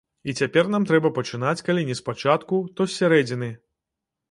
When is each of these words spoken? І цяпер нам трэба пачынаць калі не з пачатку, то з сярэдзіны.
І 0.31 0.33
цяпер 0.43 0.69
нам 0.75 0.87
трэба 0.91 1.11
пачынаць 1.17 1.65
калі 1.69 1.85
не 1.91 1.99
з 2.01 2.05
пачатку, 2.09 2.63
то 2.77 2.89
з 2.91 2.97
сярэдзіны. 2.99 3.53